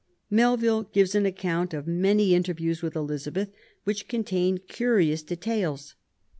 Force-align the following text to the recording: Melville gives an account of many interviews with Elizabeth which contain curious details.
Melville 0.31 0.81
gives 0.81 1.13
an 1.13 1.27
account 1.27 1.75
of 1.75 1.85
many 1.85 2.33
interviews 2.33 2.81
with 2.81 2.95
Elizabeth 2.95 3.51
which 3.83 4.07
contain 4.07 4.57
curious 4.57 5.21
details. 5.21 5.93